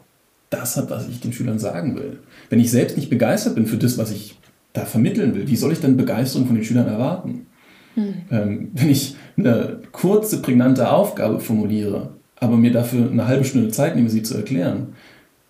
das 0.50 0.76
hat, 0.76 0.90
was 0.90 1.08
ich 1.08 1.20
den 1.20 1.32
Schülern 1.32 1.58
sagen 1.58 1.96
will. 1.96 2.20
Wenn 2.48 2.60
ich 2.60 2.70
selbst 2.70 2.96
nicht 2.96 3.10
begeistert 3.10 3.54
bin 3.54 3.66
für 3.66 3.76
das, 3.76 3.98
was 3.98 4.12
ich 4.12 4.38
da 4.72 4.84
vermitteln 4.84 5.34
will, 5.34 5.48
wie 5.48 5.56
soll 5.56 5.72
ich 5.72 5.80
dann 5.80 5.96
Begeisterung 5.96 6.46
von 6.46 6.54
den 6.54 6.64
Schülern 6.64 6.86
erwarten? 6.86 7.46
Hm. 7.94 8.14
Ähm, 8.30 8.70
wenn 8.74 8.90
ich 8.90 9.16
eine 9.36 9.80
kurze, 9.92 10.40
prägnante 10.40 10.90
Aufgabe 10.90 11.40
formuliere, 11.40 12.10
aber 12.36 12.56
mir 12.56 12.70
dafür 12.70 13.10
eine 13.10 13.26
halbe 13.26 13.44
Stunde 13.44 13.70
Zeit 13.70 13.96
nehme, 13.96 14.10
sie 14.10 14.22
zu 14.22 14.36
erklären, 14.36 14.94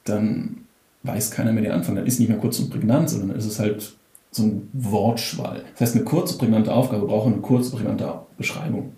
dann 0.04 0.58
weiß 1.02 1.30
keiner 1.30 1.52
mehr 1.52 1.62
den 1.62 1.72
Anfang. 1.72 1.96
Dann 1.96 2.06
ist 2.06 2.18
nicht 2.18 2.28
mehr 2.28 2.38
kurz 2.38 2.58
und 2.58 2.70
prägnant, 2.70 3.10
sondern 3.10 3.36
ist 3.36 3.44
es 3.44 3.58
halt 3.58 3.97
so 4.38 4.44
ein 4.44 4.68
Wortschwall. 4.72 5.62
Das 5.72 5.82
heißt, 5.82 5.96
eine 5.96 6.04
kurze, 6.04 6.38
prägnante 6.38 6.72
Aufgabe 6.72 7.06
braucht 7.06 7.26
eine 7.26 7.36
kurze, 7.36 7.76
prägnante 7.76 8.12
Beschreibung. 8.36 8.92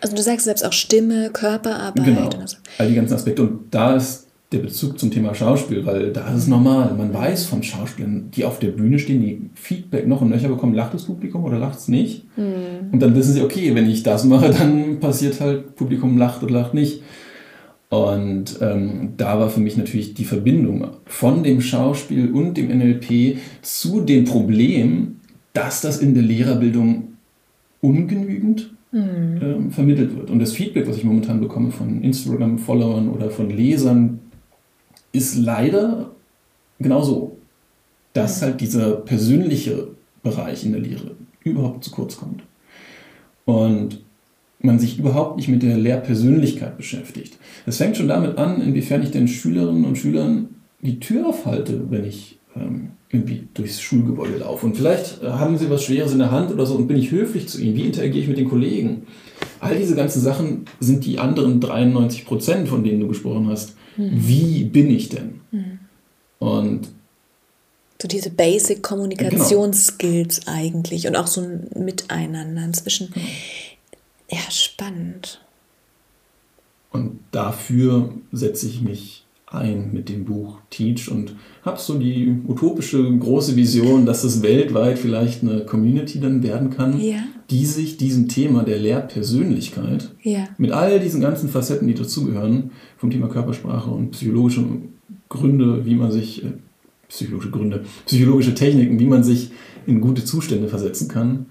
Also 0.00 0.14
du 0.14 0.22
sagst 0.22 0.44
selbst 0.44 0.64
auch 0.64 0.72
Stimme, 0.72 1.30
Körperarbeit. 1.30 2.04
Genau, 2.04 2.28
so. 2.44 2.56
all 2.78 2.88
die 2.88 2.94
ganzen 2.94 3.14
Aspekte. 3.14 3.42
Und 3.42 3.74
da 3.74 3.96
ist 3.96 4.26
der 4.52 4.58
Bezug 4.58 4.98
zum 4.98 5.10
Thema 5.10 5.34
Schauspiel, 5.34 5.84
weil 5.84 6.12
da 6.12 6.28
ist 6.28 6.42
es 6.42 6.46
normal. 6.46 6.94
Man 6.96 7.12
weiß 7.12 7.46
von 7.46 7.62
Schauspielern, 7.62 8.30
die 8.30 8.44
auf 8.44 8.58
der 8.58 8.68
Bühne 8.68 8.98
stehen, 8.98 9.20
die 9.20 9.50
Feedback 9.54 10.06
noch 10.06 10.20
und 10.20 10.30
nöcher 10.30 10.48
bekommen, 10.48 10.74
lacht 10.74 10.94
das 10.94 11.04
Publikum 11.04 11.44
oder 11.44 11.58
lacht 11.58 11.78
es 11.78 11.88
nicht. 11.88 12.24
Mhm. 12.36 12.92
Und 12.92 13.00
dann 13.00 13.14
wissen 13.16 13.34
sie, 13.34 13.42
okay, 13.42 13.74
wenn 13.74 13.90
ich 13.90 14.02
das 14.02 14.24
mache, 14.24 14.50
dann 14.50 15.00
passiert 15.00 15.40
halt, 15.40 15.74
Publikum 15.74 16.16
lacht 16.16 16.42
oder 16.42 16.52
lacht 16.52 16.74
nicht. 16.74 17.02
Und 17.88 18.58
ähm, 18.60 19.12
da 19.16 19.38
war 19.38 19.48
für 19.48 19.60
mich 19.60 19.76
natürlich 19.76 20.14
die 20.14 20.24
Verbindung 20.24 20.88
von 21.06 21.44
dem 21.44 21.60
Schauspiel 21.60 22.32
und 22.32 22.56
dem 22.56 22.76
NLP 22.76 23.38
zu 23.62 24.00
dem 24.00 24.24
Problem, 24.24 25.20
dass 25.52 25.80
das 25.82 25.98
in 25.98 26.14
der 26.14 26.24
Lehrerbildung 26.24 27.14
ungenügend 27.80 28.74
mhm. 28.90 29.38
ähm, 29.40 29.70
vermittelt 29.70 30.16
wird. 30.16 30.30
Und 30.30 30.40
das 30.40 30.52
Feedback, 30.52 30.88
was 30.88 30.96
ich 30.96 31.04
momentan 31.04 31.40
bekomme 31.40 31.70
von 31.70 32.02
Instagram-Followern 32.02 33.08
oder 33.08 33.30
von 33.30 33.50
Lesern, 33.50 34.18
ist 35.12 35.36
leider 35.36 36.10
genauso, 36.78 37.38
dass 38.12 38.42
halt 38.42 38.60
dieser 38.60 38.92
persönliche 38.96 39.88
Bereich 40.22 40.64
in 40.64 40.72
der 40.72 40.80
Lehre 40.80 41.12
überhaupt 41.44 41.84
zu 41.84 41.90
kurz 41.92 42.16
kommt. 42.16 42.42
Und 43.44 44.00
man 44.66 44.78
sich 44.78 44.98
überhaupt 44.98 45.36
nicht 45.36 45.48
mit 45.48 45.62
der 45.62 45.76
Lehrpersönlichkeit 45.76 46.76
beschäftigt. 46.76 47.38
Es 47.64 47.78
fängt 47.78 47.96
schon 47.96 48.08
damit 48.08 48.36
an, 48.38 48.60
inwiefern 48.60 49.02
ich 49.02 49.10
den 49.10 49.28
Schülerinnen 49.28 49.84
und 49.84 49.96
Schülern 49.96 50.48
die 50.82 51.00
Tür 51.00 51.28
aufhalte, 51.28 51.90
wenn 51.90 52.04
ich 52.04 52.38
ähm, 52.54 52.90
irgendwie 53.10 53.48
durchs 53.54 53.80
Schulgebäude 53.80 54.38
laufe. 54.38 54.66
Und 54.66 54.76
vielleicht 54.76 55.22
äh, 55.22 55.28
haben 55.28 55.56
sie 55.58 55.70
was 55.70 55.84
Schweres 55.84 56.12
in 56.12 56.18
der 56.18 56.30
Hand 56.30 56.52
oder 56.52 56.66
so 56.66 56.74
und 56.74 56.86
bin 56.86 56.96
ich 56.96 57.10
höflich 57.10 57.48
zu 57.48 57.60
ihnen. 57.60 57.76
Wie 57.76 57.86
interagiere 57.86 58.18
ich 58.18 58.28
mit 58.28 58.38
den 58.38 58.48
Kollegen? 58.48 59.06
All 59.60 59.78
diese 59.78 59.94
ganzen 59.94 60.20
Sachen 60.20 60.64
sind 60.80 61.04
die 61.04 61.18
anderen 61.18 61.60
93 61.60 62.24
Prozent, 62.24 62.68
von 62.68 62.84
denen 62.84 63.00
du 63.00 63.08
gesprochen 63.08 63.48
hast. 63.48 63.76
Mhm. 63.96 64.10
Wie 64.12 64.64
bin 64.64 64.90
ich 64.90 65.08
denn? 65.08 65.40
Mhm. 65.50 65.78
Und 66.38 66.88
so 68.00 68.08
diese 68.08 68.30
Basic 68.30 68.82
Kommunikationsskills 68.82 70.40
genau. 70.40 70.52
eigentlich 70.52 71.06
und 71.06 71.16
auch 71.16 71.26
so 71.26 71.40
ein 71.40 71.70
Miteinander 71.74 72.64
inzwischen. 72.64 73.08
Mhm. 73.14 73.20
Ja, 74.30 74.50
spannend. 74.50 75.40
Und 76.90 77.20
dafür 77.30 78.14
setze 78.32 78.66
ich 78.66 78.80
mich 78.80 79.26
ein 79.46 79.92
mit 79.92 80.08
dem 80.08 80.24
Buch 80.24 80.58
Teach 80.70 81.08
und 81.10 81.36
habe 81.62 81.78
so 81.78 81.98
die 81.98 82.36
utopische 82.48 83.16
große 83.16 83.54
Vision, 83.54 84.04
dass 84.04 84.24
es 84.24 84.42
weltweit 84.42 84.98
vielleicht 84.98 85.42
eine 85.42 85.64
Community 85.64 86.20
dann 86.20 86.42
werden 86.42 86.70
kann, 86.70 87.00
ja. 87.00 87.18
die 87.50 87.64
sich 87.64 87.96
diesem 87.96 88.28
Thema 88.28 88.64
der 88.64 88.78
Lehrpersönlichkeit 88.78 90.10
ja. 90.22 90.48
mit 90.58 90.72
all 90.72 90.98
diesen 90.98 91.20
ganzen 91.20 91.48
Facetten, 91.48 91.86
die 91.86 91.94
dazugehören, 91.94 92.72
vom 92.96 93.10
Thema 93.10 93.28
Körpersprache 93.28 93.90
und 93.90 94.10
psychologische 94.10 94.64
Gründe, 95.28 95.86
wie 95.86 95.94
man 95.94 96.10
sich, 96.10 96.44
äh, 96.44 96.52
psychologische 97.08 97.50
Gründe, 97.50 97.84
psychologische 98.04 98.54
Techniken, 98.54 98.98
wie 98.98 99.06
man 99.06 99.22
sich 99.22 99.50
in 99.86 100.00
gute 100.00 100.24
Zustände 100.24 100.66
versetzen 100.66 101.06
kann, 101.06 101.46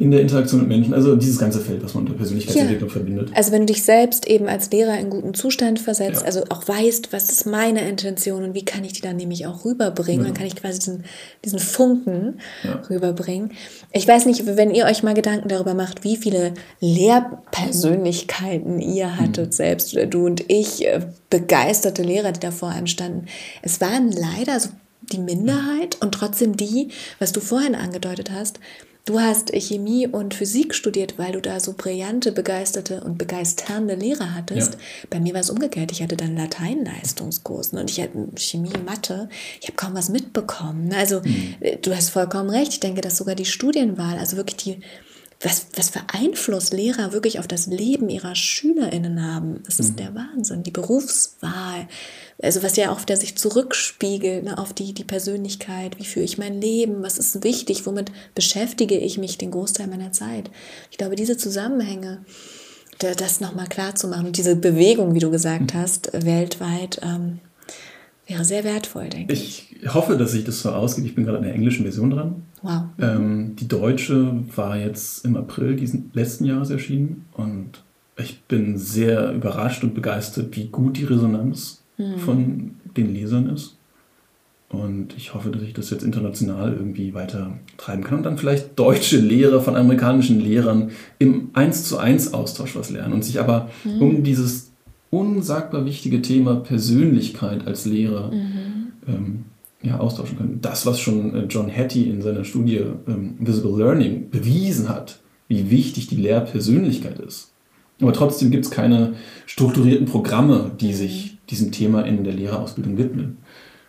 in 0.00 0.10
der 0.10 0.22
Interaktion 0.22 0.60
mit 0.60 0.70
Menschen. 0.70 0.94
Also 0.94 1.14
dieses 1.14 1.38
ganze 1.38 1.60
Feld, 1.60 1.84
was 1.84 1.92
man 1.92 2.04
unter 2.04 2.16
Persönlichkeitsentwicklung 2.16 2.88
ja. 2.88 2.92
verbindet. 2.92 3.30
Also 3.34 3.52
wenn 3.52 3.66
du 3.66 3.72
dich 3.72 3.84
selbst 3.84 4.26
eben 4.26 4.48
als 4.48 4.70
Lehrer 4.70 4.98
in 4.98 5.10
guten 5.10 5.34
Zustand 5.34 5.78
versetzt, 5.78 6.22
ja. 6.22 6.26
also 6.26 6.42
auch 6.48 6.66
weißt, 6.66 7.12
was 7.12 7.30
ist 7.30 7.44
meine 7.44 7.86
Intention 7.86 8.42
und 8.42 8.54
wie 8.54 8.64
kann 8.64 8.82
ich 8.82 8.94
die 8.94 9.02
dann 9.02 9.16
nämlich 9.16 9.46
auch 9.46 9.66
rüberbringen, 9.66 10.22
ja. 10.22 10.28
dann 10.28 10.34
kann 10.34 10.46
ich 10.46 10.56
quasi 10.56 10.78
diesen, 10.78 11.04
diesen 11.44 11.58
Funken 11.58 12.40
rüberbringen. 12.88 13.52
Ich 13.92 14.08
weiß 14.08 14.24
nicht, 14.24 14.46
wenn 14.46 14.70
ihr 14.70 14.86
euch 14.86 15.02
mal 15.02 15.12
Gedanken 15.12 15.48
darüber 15.48 15.74
macht, 15.74 16.02
wie 16.02 16.16
viele 16.16 16.54
Lehrpersönlichkeiten 16.80 18.80
ihr 18.80 19.18
hattet, 19.18 19.48
mhm. 19.48 19.52
selbst 19.52 19.94
oder 19.94 20.06
du 20.06 20.24
und 20.24 20.44
ich, 20.48 20.86
äh, 20.86 21.00
begeisterte 21.28 22.02
Lehrer, 22.02 22.32
die 22.32 22.40
da 22.40 22.52
vor 22.52 22.70
einem 22.70 22.86
standen. 22.86 23.26
Es 23.60 23.82
waren 23.82 24.10
leider 24.10 24.58
so 24.58 24.70
die 25.12 25.18
Minderheit 25.18 25.98
und 26.00 26.12
trotzdem 26.12 26.56
die, 26.56 26.88
was 27.18 27.32
du 27.32 27.40
vorhin 27.40 27.74
angedeutet 27.74 28.30
hast, 28.30 28.60
Du 29.04 29.18
hast 29.18 29.52
Chemie 29.52 30.06
und 30.06 30.34
Physik 30.34 30.74
studiert, 30.74 31.18
weil 31.18 31.32
du 31.32 31.40
da 31.40 31.58
so 31.58 31.74
brillante, 31.76 32.32
begeisterte 32.32 33.02
und 33.02 33.18
begeisternde 33.18 33.94
Lehrer 33.94 34.34
hattest. 34.34 34.74
Ja. 34.74 34.80
Bei 35.10 35.20
mir 35.20 35.34
war 35.34 35.40
es 35.40 35.50
umgekehrt. 35.50 35.90
Ich 35.90 36.02
hatte 36.02 36.16
dann 36.16 36.36
Latein-Leistungskurs 36.36 37.72
ne? 37.72 37.80
und 37.80 37.90
ich 37.90 38.00
hatte 38.00 38.28
Chemie, 38.36 38.72
Mathe. 38.84 39.28
Ich 39.60 39.68
habe 39.68 39.76
kaum 39.76 39.94
was 39.94 40.10
mitbekommen. 40.10 40.92
Also 40.94 41.22
mhm. 41.24 41.56
du 41.82 41.94
hast 41.94 42.10
vollkommen 42.10 42.50
recht. 42.50 42.72
Ich 42.72 42.80
denke, 42.80 43.00
dass 43.00 43.16
sogar 43.16 43.34
die 43.34 43.46
Studienwahl, 43.46 44.18
also 44.18 44.36
wirklich 44.36 44.56
die 44.56 44.80
was, 45.42 45.68
was 45.74 45.88
für 45.90 46.00
Einfluss 46.12 46.70
Lehrer 46.70 47.12
wirklich 47.12 47.38
auf 47.38 47.48
das 47.48 47.66
Leben 47.66 48.10
ihrer 48.10 48.34
SchülerInnen 48.34 49.24
haben. 49.24 49.62
Das 49.64 49.80
ist 49.80 49.92
mhm. 49.92 49.96
der 49.96 50.14
Wahnsinn. 50.14 50.62
Die 50.62 50.70
Berufswahl, 50.70 51.88
also 52.42 52.62
was 52.62 52.76
ja 52.76 52.92
auch 52.92 53.00
der 53.04 53.16
sich 53.16 53.38
zurückspiegelt 53.38 54.44
ne, 54.44 54.58
auf 54.58 54.74
die, 54.74 54.92
die 54.92 55.04
Persönlichkeit, 55.04 55.98
wie 55.98 56.04
führe 56.04 56.26
ich 56.26 56.36
mein 56.36 56.60
Leben, 56.60 57.02
was 57.02 57.16
ist 57.16 57.42
wichtig, 57.42 57.86
womit 57.86 58.12
beschäftige 58.34 58.98
ich 58.98 59.16
mich 59.16 59.38
den 59.38 59.50
Großteil 59.50 59.86
meiner 59.86 60.12
Zeit. 60.12 60.50
Ich 60.90 60.98
glaube, 60.98 61.16
diese 61.16 61.38
Zusammenhänge, 61.38 62.22
das 62.98 63.40
nochmal 63.40 63.66
klar 63.66 63.94
zu 63.94 64.08
machen, 64.08 64.32
diese 64.32 64.56
Bewegung, 64.56 65.14
wie 65.14 65.20
du 65.20 65.30
gesagt 65.30 65.72
mhm. 65.72 65.78
hast, 65.78 66.12
weltweit, 66.12 67.00
ähm, 67.02 67.40
wäre 68.26 68.44
sehr 68.44 68.64
wertvoll, 68.64 69.08
denke 69.08 69.32
ich. 69.32 69.74
Ich 69.82 69.94
hoffe, 69.94 70.18
dass 70.18 70.32
sich 70.32 70.44
das 70.44 70.60
so 70.60 70.70
ausgeht. 70.70 71.06
Ich 71.06 71.14
bin 71.14 71.24
gerade 71.24 71.38
an 71.38 71.44
der 71.44 71.54
englischen 71.54 71.84
Version 71.84 72.10
dran. 72.10 72.42
Wow. 72.62 72.82
Ähm, 72.98 73.56
die 73.56 73.68
deutsche 73.68 74.34
war 74.54 74.76
jetzt 74.76 75.24
im 75.24 75.36
April 75.36 75.76
diesen 75.76 76.10
letzten 76.12 76.44
Jahres 76.44 76.70
erschienen 76.70 77.26
und 77.32 77.82
ich 78.16 78.42
bin 78.42 78.76
sehr 78.76 79.32
überrascht 79.32 79.82
und 79.82 79.94
begeistert, 79.94 80.54
wie 80.56 80.68
gut 80.68 80.98
die 80.98 81.04
Resonanz 81.04 81.82
mhm. 81.96 82.18
von 82.18 82.70
den 82.96 83.14
Lesern 83.14 83.48
ist. 83.48 83.76
Und 84.68 85.16
ich 85.16 85.34
hoffe, 85.34 85.50
dass 85.50 85.62
ich 85.62 85.72
das 85.72 85.90
jetzt 85.90 86.04
international 86.04 86.72
irgendwie 86.74 87.12
weiter 87.12 87.58
treiben 87.76 88.04
kann 88.04 88.18
und 88.18 88.24
dann 88.24 88.38
vielleicht 88.38 88.78
deutsche 88.78 89.18
Lehrer 89.18 89.60
von 89.60 89.74
amerikanischen 89.74 90.38
Lehrern 90.38 90.92
im 91.18 91.50
1 91.54 91.84
zu 91.84 91.98
1 91.98 92.34
Austausch 92.34 92.76
was 92.76 92.90
lernen 92.90 93.14
und 93.14 93.24
sich 93.24 93.40
aber 93.40 93.68
mhm. 93.84 94.02
um 94.02 94.22
dieses 94.22 94.70
unsagbar 95.10 95.84
wichtige 95.86 96.22
Thema 96.22 96.54
Persönlichkeit 96.56 97.66
als 97.66 97.84
Lehrer 97.84 98.30
mhm. 98.30 98.92
ähm, 99.08 99.44
ja, 99.82 99.98
austauschen 99.98 100.36
können. 100.36 100.58
Das, 100.60 100.86
was 100.86 101.00
schon 101.00 101.34
äh, 101.34 101.44
John 101.44 101.74
Hattie 101.74 102.10
in 102.10 102.22
seiner 102.22 102.44
Studie 102.44 102.84
ähm, 103.08 103.36
Visible 103.38 103.78
Learning 103.78 104.30
bewiesen 104.30 104.88
hat, 104.88 105.20
wie 105.48 105.70
wichtig 105.70 106.08
die 106.08 106.16
Lehrpersönlichkeit 106.16 107.18
ist. 107.18 107.52
Aber 108.00 108.12
trotzdem 108.12 108.50
gibt 108.50 108.64
es 108.64 108.70
keine 108.70 109.14
strukturierten 109.46 110.06
Programme, 110.06 110.70
die 110.80 110.94
sich 110.94 111.38
diesem 111.50 111.72
Thema 111.72 112.02
in 112.02 112.24
der 112.24 112.34
Lehrerausbildung 112.34 112.96
widmen. 112.98 113.38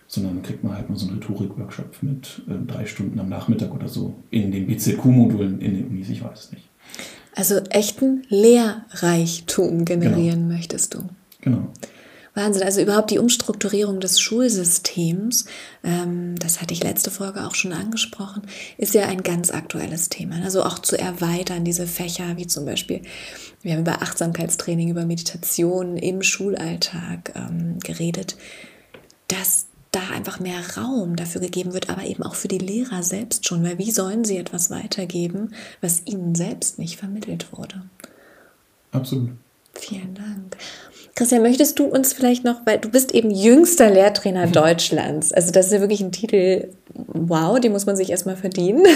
Sondern 0.08 0.42
kriegt 0.42 0.64
man 0.64 0.76
halt 0.76 0.90
mal 0.90 0.98
so 0.98 1.08
einen 1.08 1.20
Rhetorik-Workshop 1.20 1.96
mit 2.02 2.42
äh, 2.50 2.66
drei 2.68 2.86
Stunden 2.86 3.20
am 3.20 3.30
Nachmittag 3.30 3.74
oder 3.74 3.88
so 3.88 4.16
in 4.30 4.52
den 4.52 4.68
BCQ-Modulen 4.68 5.62
in 5.62 5.76
den 5.76 5.88
Unis, 5.88 6.10
ich 6.10 6.24
weiß 6.24 6.46
es 6.46 6.52
nicht. 6.52 6.68
Also 7.34 7.60
echten 7.70 8.24
Lehrreichtum 8.28 9.86
generieren 9.86 10.42
genau. 10.42 10.54
möchtest 10.54 10.94
du. 10.94 11.04
Genau. 11.40 11.70
Wahnsinn. 12.34 12.64
Also 12.64 12.82
überhaupt 12.82 13.12
die 13.12 13.20
Umstrukturierung 13.20 14.00
des 14.00 14.20
Schulsystems, 14.22 15.46
ähm, 15.84 16.36
das 16.40 16.62
hatte 16.62 16.74
ich 16.74 16.84
letzte 16.84 17.12
Folge 17.12 17.46
auch 17.46 17.56
schon 17.56 17.74
angesprochen, 17.74 18.44
ist 18.78 18.94
ja 18.94 19.06
ein 19.08 19.24
ganz 19.24 19.52
aktuelles 19.52 20.10
Thema. 20.10 20.42
Also 20.44 20.64
auch 20.64 20.80
zu 20.80 20.98
erweitern, 20.98 21.66
diese 21.66 21.88
Fächer, 21.88 22.38
wie 22.38 22.48
zum 22.48 22.66
Beispiel, 22.66 23.02
wir 23.62 23.74
haben 23.74 23.82
über 23.82 24.02
Achtsamkeitstraining, 24.02 24.90
über 24.90 25.06
Meditation 25.06 25.98
im 25.98 26.22
Schulalltag 26.22 27.34
ähm, 27.36 27.80
geredet, 27.80 28.38
dass 29.28 29.68
da 29.92 30.00
einfach 30.14 30.40
mehr 30.40 30.62
Raum 30.78 31.18
dafür 31.18 31.42
gegeben 31.42 31.74
wird, 31.74 31.90
aber 31.90 32.06
eben 32.06 32.24
auch 32.24 32.36
für 32.36 32.48
die 32.48 32.58
Lehrer 32.58 33.04
selbst 33.04 33.46
schon, 33.46 33.62
weil 33.64 33.78
wie 33.78 33.92
sollen 33.92 34.24
sie 34.24 34.38
etwas 34.38 34.70
weitergeben, 34.70 35.54
was 35.82 36.04
ihnen 36.06 36.34
selbst 36.34 36.80
nicht 36.80 36.98
vermittelt 36.98 37.52
wurde? 37.52 37.84
Absolut. 38.92 39.32
Vielen 39.74 40.14
Dank. 40.14 40.58
Christian, 41.16 41.42
möchtest 41.42 41.78
du 41.78 41.86
uns 41.86 42.14
vielleicht 42.14 42.44
noch, 42.46 42.66
weil 42.66 42.78
du 42.78 42.90
bist 42.90 43.14
eben 43.14 43.32
jüngster 43.32 43.90
Lehrtrainer 43.90 44.48
mhm. 44.48 44.54
Deutschlands, 44.54 45.34
also 45.34 45.52
das 45.52 45.68
ist 45.68 45.74
ja 45.74 45.82
wirklich 45.82 46.02
ein 46.02 46.12
Titel, 46.12 46.70
wow, 46.94 47.60
den 47.60 47.72
muss 47.72 47.86
man 47.86 47.96
sich 47.96 48.10
erstmal 48.10 48.38
verdienen. 48.38 48.86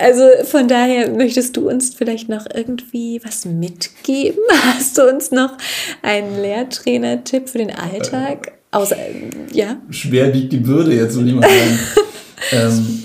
Also 0.00 0.22
von 0.44 0.68
daher 0.68 1.10
möchtest 1.10 1.56
du 1.56 1.68
uns 1.68 1.94
vielleicht 1.94 2.28
noch 2.28 2.46
irgendwie 2.52 3.20
was 3.24 3.44
mitgeben? 3.44 4.40
Hast 4.62 4.98
du 4.98 5.02
uns 5.02 5.30
noch 5.30 5.56
einen 6.02 6.40
Lehrtrainer-Tipp 6.40 7.48
für 7.48 7.58
den 7.58 7.72
Alltag? 7.72 8.52
Außer, 8.70 8.96
ja? 9.52 9.76
Schwer 9.90 10.32
wiegt 10.34 10.52
die 10.52 10.58
Bürde 10.58 10.94
jetzt, 10.94 11.16
würde 11.16 11.28
ich 11.28 11.34
mal 11.34 11.48
sagen. 11.48 11.78
ähm, 12.52 13.02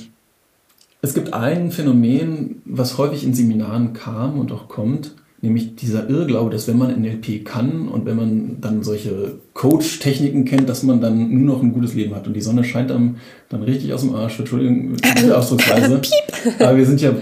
es 1.02 1.14
gibt 1.14 1.34
ein 1.34 1.72
Phänomen, 1.72 2.62
was 2.66 2.98
häufig 2.98 3.24
in 3.24 3.34
Seminaren 3.34 3.94
kam 3.94 4.40
und 4.40 4.52
auch 4.52 4.68
kommt, 4.68 5.16
nämlich 5.44 5.76
dieser 5.76 6.10
Irrglaube, 6.10 6.50
dass 6.50 6.68
wenn 6.68 6.78
man 6.78 7.02
NLP 7.02 7.44
kann 7.44 7.90
und 7.90 8.06
wenn 8.06 8.16
man 8.16 8.62
dann 8.62 8.82
solche 8.82 9.36
Coach-Techniken 9.54 10.46
kennt, 10.46 10.70
dass 10.70 10.84
man 10.84 11.02
dann 11.02 11.30
nur 11.30 11.56
noch 11.56 11.62
ein 11.62 11.74
gutes 11.74 11.94
Leben 11.94 12.16
hat. 12.16 12.26
Und 12.28 12.34
die 12.34 12.42
Sonne 12.42 12.64
scheint 12.64 12.90
dann 12.90 13.18
richtig 13.52 13.94
aus 13.94 14.02
dem 14.02 14.16
Arsch, 14.16 14.40
Entschuldigung, 14.40 14.96
diese 15.18 15.38
Ausdrucksweise. 15.38 16.02
Aber 16.60 16.78
wir 16.78 16.86
sind 16.86 17.02
ja 17.02 17.14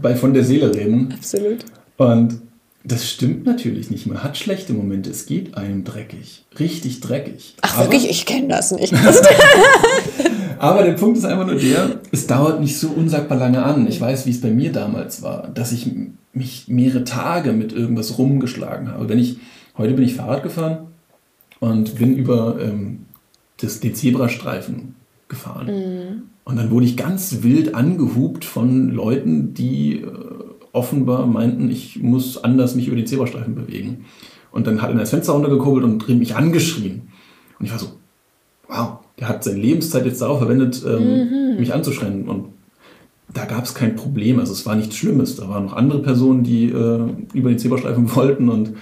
bei 0.00 0.16
von 0.16 0.32
der 0.32 0.42
Seele 0.42 0.74
reden. 0.74 1.12
Absolut. 1.14 1.58
Und 1.98 2.40
das 2.82 3.10
stimmt 3.10 3.44
natürlich 3.44 3.90
nicht. 3.90 4.06
Man 4.06 4.24
hat 4.24 4.38
schlechte 4.38 4.72
Momente. 4.72 5.10
Es 5.10 5.26
geht 5.26 5.54
einem 5.54 5.84
dreckig. 5.84 6.46
Richtig 6.58 7.00
dreckig. 7.00 7.56
Ach, 7.60 7.76
Aber, 7.76 7.84
wirklich? 7.84 8.08
Ich 8.08 8.24
kenne 8.24 8.48
das 8.48 8.72
nicht. 8.72 8.94
Aber 10.60 10.82
der 10.82 10.92
Punkt 10.92 11.16
ist 11.16 11.24
einfach 11.24 11.46
nur 11.46 11.54
der, 11.54 12.00
es 12.12 12.26
dauert 12.26 12.60
nicht 12.60 12.78
so 12.78 12.90
unsagbar 12.90 13.38
lange 13.38 13.62
an. 13.62 13.88
Ich 13.88 13.98
weiß, 13.98 14.26
wie 14.26 14.30
es 14.30 14.42
bei 14.42 14.50
mir 14.50 14.70
damals 14.70 15.22
war, 15.22 15.48
dass 15.48 15.72
ich 15.72 15.90
mich 16.34 16.68
mehrere 16.68 17.04
Tage 17.04 17.54
mit 17.54 17.72
irgendwas 17.72 18.18
rumgeschlagen 18.18 18.92
habe. 18.92 19.08
Wenn 19.08 19.18
ich, 19.18 19.38
heute 19.78 19.94
bin 19.94 20.04
ich 20.04 20.16
Fahrrad 20.16 20.42
gefahren 20.42 20.88
und 21.60 21.94
bin 21.94 22.14
über 22.14 22.58
ähm, 22.60 23.06
das, 23.56 23.80
den 23.80 23.94
Zebrastreifen 23.94 24.96
gefahren. 25.28 25.66
Mhm. 25.66 26.22
Und 26.44 26.56
dann 26.56 26.70
wurde 26.70 26.84
ich 26.84 26.98
ganz 26.98 27.38
wild 27.42 27.74
angehupt 27.74 28.44
von 28.44 28.90
Leuten, 28.90 29.54
die 29.54 30.02
äh, 30.02 30.08
offenbar 30.72 31.26
meinten, 31.26 31.70
ich 31.70 32.02
muss 32.02 32.36
anders 32.44 32.74
mich 32.74 32.86
über 32.86 32.96
den 32.96 33.06
Zebrastreifen 33.06 33.54
bewegen. 33.54 34.04
Und 34.52 34.66
dann 34.66 34.82
hat 34.82 34.90
er 34.90 34.96
das 34.96 35.08
Fenster 35.08 35.32
runtergekurbelt 35.32 35.84
und 35.86 36.06
mich 36.18 36.36
angeschrien. 36.36 37.08
Und 37.58 37.64
ich 37.64 37.72
war 37.72 37.78
so, 37.78 37.92
wow, 38.68 38.99
der 39.20 39.28
hat 39.28 39.44
seine 39.44 39.58
Lebenszeit 39.58 40.06
jetzt 40.06 40.22
darauf 40.22 40.38
verwendet, 40.38 40.82
ähm, 40.86 41.52
mhm. 41.52 41.60
mich 41.60 41.74
anzuschreien. 41.74 42.28
Und 42.28 42.46
da 43.32 43.44
gab 43.44 43.64
es 43.64 43.74
kein 43.74 43.94
Problem. 43.94 44.40
Also 44.40 44.52
es 44.52 44.66
war 44.66 44.74
nichts 44.74 44.96
Schlimmes. 44.96 45.36
Da 45.36 45.48
waren 45.48 45.66
noch 45.66 45.74
andere 45.74 46.00
Personen, 46.02 46.42
die 46.42 46.70
äh, 46.70 47.00
über 47.34 47.50
den 47.50 47.58
Zebrastreifen 47.58 48.14
wollten. 48.16 48.48
Und 48.48 48.74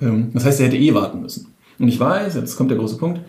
ähm, 0.00 0.30
das 0.32 0.44
heißt, 0.44 0.60
er 0.60 0.66
hätte 0.66 0.78
eh 0.78 0.94
warten 0.94 1.20
müssen. 1.20 1.48
Und 1.78 1.88
ich 1.88 1.98
weiß, 1.98 2.34
jetzt 2.36 2.56
kommt 2.56 2.70
der 2.70 2.78
große 2.78 2.98
Punkt, 2.98 3.20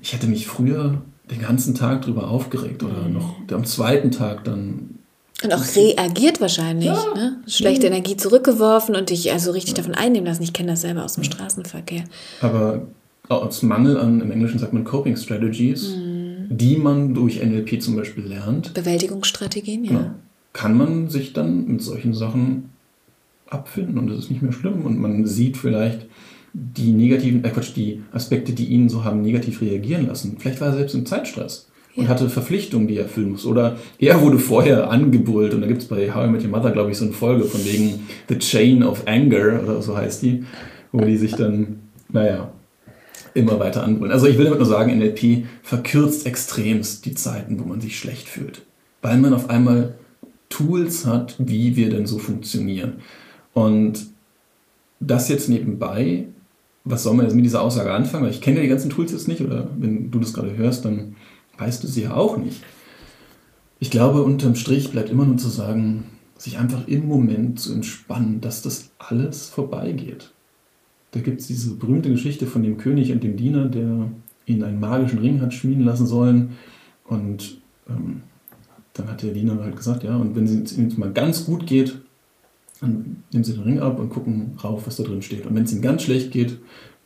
ich 0.00 0.12
hätte 0.12 0.26
mich 0.26 0.46
früher 0.46 1.02
den 1.30 1.40
ganzen 1.40 1.74
Tag 1.74 2.02
drüber 2.02 2.28
aufgeregt 2.28 2.82
oder 2.82 3.02
Mhm. 3.06 3.14
noch 3.14 3.34
am 3.52 3.64
zweiten 3.64 4.10
Tag 4.10 4.44
dann. 4.44 4.98
Und 5.42 5.52
auch 5.52 5.64
reagiert 5.76 6.40
wahrscheinlich. 6.40 6.86
Ja. 6.86 7.04
Ne? 7.14 7.36
Schlechte 7.46 7.86
Energie 7.86 8.16
zurückgeworfen 8.16 8.96
und 8.96 9.10
dich 9.10 9.30
also 9.30 9.52
richtig 9.52 9.74
davon 9.74 9.94
einnehmen 9.94 10.26
lassen. 10.26 10.42
Ich 10.42 10.52
kenne 10.52 10.72
das 10.72 10.80
selber 10.80 11.04
aus 11.04 11.14
dem 11.14 11.22
Straßenverkehr. 11.22 12.04
Aber 12.40 12.88
aus 13.28 13.62
Mangel 13.62 13.98
an, 13.98 14.20
im 14.20 14.30
Englischen 14.30 14.58
sagt 14.58 14.72
man 14.72 14.84
Coping 14.84 15.16
Strategies, 15.16 15.94
Mhm. 15.96 16.56
die 16.56 16.76
man 16.76 17.14
durch 17.14 17.42
NLP 17.44 17.80
zum 17.82 17.96
Beispiel 17.96 18.24
lernt, 18.24 18.72
Bewältigungsstrategien, 18.74 19.84
ja. 19.84 19.90
Genau. 19.90 20.10
kann 20.52 20.76
man 20.76 21.08
sich 21.08 21.32
dann 21.34 21.66
mit 21.66 21.82
solchen 21.82 22.14
Sachen 22.14 22.70
abfinden 23.50 23.98
und 23.98 24.10
es 24.10 24.18
ist 24.20 24.30
nicht 24.30 24.42
mehr 24.42 24.52
schlimm 24.52 24.82
und 24.84 24.98
man 24.98 25.26
sieht 25.26 25.56
vielleicht 25.56 26.06
die 26.54 26.92
negativen, 26.92 27.44
äh 27.44 27.50
Quatsch, 27.50 27.72
die 27.76 28.02
Aspekte, 28.12 28.52
die 28.52 28.66
ihn 28.66 28.88
so 28.88 29.04
haben 29.04 29.20
negativ 29.22 29.60
reagieren 29.60 30.06
lassen. 30.06 30.36
Vielleicht 30.38 30.60
war 30.60 30.68
er 30.68 30.74
selbst 30.74 30.94
im 30.94 31.06
Zeitstress 31.06 31.68
und 31.94 32.04
Ja. 32.04 32.08
hatte 32.10 32.28
Verpflichtungen, 32.30 32.88
die 32.88 32.96
er 32.96 33.04
erfüllen 33.04 33.30
muss. 33.30 33.44
Oder 33.46 33.76
er 33.98 34.20
wurde 34.22 34.38
vorher 34.38 34.90
angebrüllt 34.90 35.52
und 35.54 35.60
da 35.60 35.66
gibt 35.66 35.82
es 35.82 35.88
bei 35.88 36.12
How 36.12 36.26
I 36.26 36.30
Met 36.30 36.42
Your 36.44 36.50
Mother, 36.50 36.70
glaube 36.70 36.90
ich, 36.90 36.96
so 36.98 37.04
eine 37.04 37.12
Folge 37.14 37.44
von 37.44 37.64
wegen 37.64 38.00
The 38.28 38.38
Chain 38.38 38.82
of 38.82 39.06
Anger 39.06 39.62
oder 39.62 39.80
so 39.82 39.96
heißt 39.96 40.22
die, 40.22 40.44
wo 40.92 41.04
die 41.04 41.16
sich 41.18 41.32
dann, 41.34 41.80
naja, 42.10 42.50
immer 43.34 43.58
weiter 43.58 43.82
anbrüllen. 43.82 44.12
Also 44.12 44.26
ich 44.26 44.38
will 44.38 44.44
damit 44.44 44.58
nur 44.58 44.68
sagen, 44.68 44.96
NLP 44.98 45.46
verkürzt 45.62 46.26
extremst 46.26 47.04
die 47.04 47.14
Zeiten, 47.14 47.58
wo 47.58 47.64
man 47.64 47.80
sich 47.80 47.98
schlecht 47.98 48.28
fühlt. 48.28 48.62
Weil 49.02 49.18
man 49.18 49.32
auf 49.34 49.50
einmal 49.50 49.94
Tools 50.48 51.06
hat, 51.06 51.36
wie 51.38 51.76
wir 51.76 51.90
denn 51.90 52.06
so 52.06 52.18
funktionieren. 52.18 52.94
Und 53.54 54.06
das 55.00 55.28
jetzt 55.28 55.48
nebenbei, 55.48 56.26
was 56.84 57.02
soll 57.02 57.14
man 57.14 57.26
jetzt 57.26 57.34
mit 57.34 57.44
dieser 57.44 57.62
Aussage 57.62 57.92
anfangen? 57.92 58.24
Weil 58.24 58.32
ich 58.32 58.40
kenne 58.40 58.56
ja 58.56 58.62
die 58.62 58.68
ganzen 58.68 58.90
Tools 58.90 59.12
jetzt 59.12 59.28
nicht 59.28 59.42
oder 59.42 59.68
wenn 59.76 60.10
du 60.10 60.18
das 60.18 60.32
gerade 60.32 60.56
hörst, 60.56 60.84
dann 60.84 61.16
weißt 61.58 61.82
du 61.82 61.86
sie 61.86 62.02
ja 62.02 62.14
auch 62.14 62.36
nicht. 62.36 62.62
Ich 63.80 63.90
glaube, 63.90 64.22
unterm 64.22 64.54
Strich 64.54 64.90
bleibt 64.90 65.10
immer 65.10 65.24
nur 65.24 65.36
zu 65.36 65.48
sagen, 65.48 66.04
sich 66.36 66.58
einfach 66.58 66.86
im 66.88 67.06
Moment 67.06 67.60
zu 67.60 67.72
entspannen, 67.72 68.40
dass 68.40 68.62
das 68.62 68.90
alles 68.98 69.48
vorbeigeht. 69.48 70.32
Da 71.12 71.20
gibt 71.20 71.40
es 71.40 71.46
diese 71.46 71.74
berühmte 71.74 72.10
Geschichte 72.10 72.46
von 72.46 72.62
dem 72.62 72.76
König 72.76 73.12
und 73.12 73.22
dem 73.22 73.36
Diener, 73.36 73.66
der 73.66 74.10
ihn 74.46 74.62
einen 74.62 74.80
magischen 74.80 75.18
Ring 75.20 75.40
hat 75.40 75.54
schmieden 75.54 75.84
lassen 75.84 76.06
sollen. 76.06 76.50
Und 77.04 77.58
ähm, 77.88 78.22
dann 78.94 79.08
hat 79.08 79.22
der 79.22 79.32
Diener 79.32 79.62
halt 79.62 79.76
gesagt, 79.76 80.04
ja, 80.04 80.16
und 80.16 80.36
wenn 80.36 80.44
es 80.44 80.76
ihm 80.76 80.92
mal 80.96 81.12
ganz 81.12 81.44
gut 81.44 81.66
geht, 81.66 81.98
dann 82.80 83.22
nehmen 83.32 83.44
sie 83.44 83.54
den 83.54 83.62
Ring 83.62 83.80
ab 83.80 83.98
und 83.98 84.10
gucken 84.10 84.56
rauf, 84.62 84.86
was 84.86 84.96
da 84.96 85.02
drin 85.02 85.22
steht. 85.22 85.46
Und 85.46 85.54
wenn 85.54 85.64
es 85.64 85.72
ihm 85.72 85.82
ganz 85.82 86.02
schlecht 86.02 86.30
geht, 86.30 86.58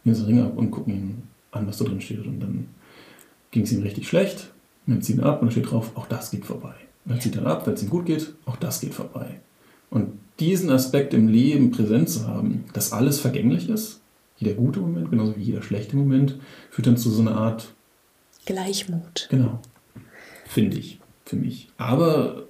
nehmen 0.04 0.14
sie 0.14 0.24
den 0.24 0.36
Ring 0.36 0.44
ab 0.44 0.56
und 0.56 0.70
gucken 0.70 0.94
ihn 0.94 1.22
an, 1.50 1.66
was 1.66 1.78
da 1.78 1.84
drin 1.84 2.00
steht. 2.00 2.26
Und 2.26 2.40
dann 2.40 2.68
ging 3.50 3.62
es 3.62 3.72
ihm 3.72 3.82
richtig 3.82 4.08
schlecht, 4.08 4.50
nimmt 4.86 5.04
sie 5.04 5.14
ihn 5.14 5.20
ab 5.20 5.40
und 5.40 5.48
dann 5.48 5.52
steht 5.52 5.70
drauf, 5.70 5.92
auch 5.94 6.06
das 6.06 6.30
geht 6.30 6.44
vorbei. 6.44 6.74
Und 7.04 7.12
er 7.12 7.20
zieht 7.20 7.36
dann 7.36 7.46
ab, 7.46 7.66
wenn 7.66 7.74
es 7.74 7.82
ihm 7.82 7.90
gut 7.90 8.06
geht, 8.06 8.34
auch 8.46 8.56
das 8.56 8.80
geht 8.80 8.94
vorbei. 8.94 9.40
Und 9.90 10.12
diesen 10.42 10.70
Aspekt 10.70 11.14
im 11.14 11.28
Leben 11.28 11.70
präsent 11.70 12.10
zu 12.10 12.26
haben, 12.26 12.64
dass 12.72 12.92
alles 12.92 13.20
vergänglich 13.20 13.68
ist, 13.68 14.00
jeder 14.36 14.54
gute 14.54 14.80
Moment, 14.80 15.10
genauso 15.10 15.36
wie 15.36 15.42
jeder 15.42 15.62
schlechte 15.62 15.96
Moment, 15.96 16.38
führt 16.70 16.88
dann 16.88 16.96
zu 16.96 17.10
so 17.10 17.20
einer 17.20 17.36
Art, 17.36 17.72
Gleichmut. 18.44 19.28
genau, 19.30 19.60
finde 20.46 20.78
ich, 20.78 20.98
für 21.24 21.36
mich. 21.36 21.68
Aber 21.76 22.48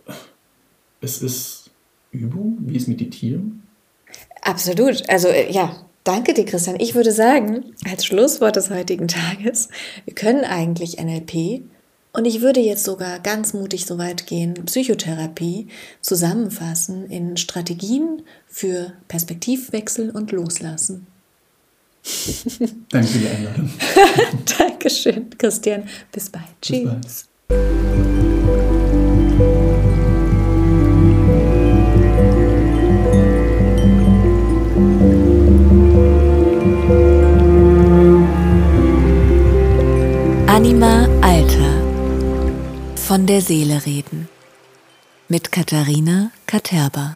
es 1.02 1.20
ist 1.20 1.70
Übung, 2.12 2.58
wie 2.60 2.76
es 2.76 2.86
Meditieren. 2.86 3.62
Absolut. 4.40 5.08
Also 5.10 5.28
äh, 5.28 5.52
ja, 5.52 5.84
danke 6.02 6.32
dir, 6.32 6.46
Christian. 6.46 6.76
Ich 6.78 6.94
würde 6.94 7.12
sagen, 7.12 7.74
als 7.90 8.06
Schlusswort 8.06 8.56
des 8.56 8.70
heutigen 8.70 9.08
Tages, 9.08 9.68
wir 10.06 10.14
können 10.14 10.44
eigentlich 10.44 10.98
NLP 10.98 11.62
und 12.12 12.26
ich 12.26 12.42
würde 12.42 12.60
jetzt 12.60 12.84
sogar 12.84 13.18
ganz 13.20 13.54
mutig 13.54 13.86
so 13.86 13.96
weit 13.98 14.26
gehen, 14.26 14.54
Psychotherapie 14.66 15.68
zusammenfassen 16.02 17.08
in 17.08 17.36
Strategien 17.36 18.22
für 18.46 18.92
Perspektivwechsel 19.08 20.10
und 20.10 20.30
Loslassen. 20.30 21.06
Danke 22.90 23.08
für 23.08 23.18
die 23.18 23.28
Einladung. 23.28 23.70
Dankeschön, 24.58 25.30
Christian. 25.38 25.88
Bis 26.10 26.28
bald. 26.28 26.44
Bis 26.60 26.84
bald. 26.84 27.02
Tschüss. 27.02 27.28
Anima. 40.46 41.11
Von 43.12 43.26
der 43.26 43.42
Seele 43.42 43.84
reden. 43.84 44.26
Mit 45.28 45.52
Katharina 45.52 46.30
Katerba. 46.46 47.12